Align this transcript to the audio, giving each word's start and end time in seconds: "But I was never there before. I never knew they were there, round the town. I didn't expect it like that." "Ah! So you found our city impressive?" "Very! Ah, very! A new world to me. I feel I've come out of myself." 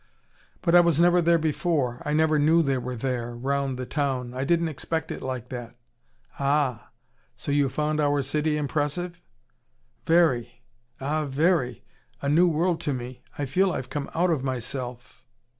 "But 0.63 0.73
I 0.73 0.79
was 0.79 0.99
never 0.99 1.21
there 1.21 1.37
before. 1.37 2.01
I 2.03 2.11
never 2.13 2.39
knew 2.39 2.63
they 2.63 2.79
were 2.79 2.95
there, 2.95 3.35
round 3.35 3.77
the 3.77 3.85
town. 3.85 4.33
I 4.33 4.43
didn't 4.43 4.69
expect 4.69 5.11
it 5.11 5.21
like 5.21 5.49
that." 5.49 5.75
"Ah! 6.39 6.89
So 7.35 7.51
you 7.51 7.69
found 7.69 7.99
our 8.01 8.23
city 8.23 8.57
impressive?" 8.57 9.21
"Very! 10.07 10.63
Ah, 10.99 11.25
very! 11.27 11.83
A 12.19 12.29
new 12.29 12.47
world 12.47 12.81
to 12.81 12.95
me. 12.95 13.21
I 13.37 13.45
feel 13.45 13.71
I've 13.71 13.91
come 13.91 14.09
out 14.15 14.31
of 14.31 14.43
myself." 14.43 15.21